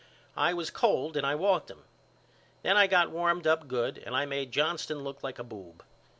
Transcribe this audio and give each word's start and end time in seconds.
I 0.35 0.55
was 0.55 0.71
cold 0.71 1.15
and 1.15 1.27
I 1.27 1.35
walked 1.35 1.69
him. 1.69 1.83
Then 2.63 2.75
I 2.75 2.87
got 2.87 3.11
warmed 3.11 3.45
up 3.45 3.67
good 3.67 3.99
and 4.03 4.15
I 4.15 4.25
made 4.25 4.51
Johnston 4.51 5.01
look 5.03 5.21
like 5.21 5.37
a 5.37 5.43
boob. 5.43 5.83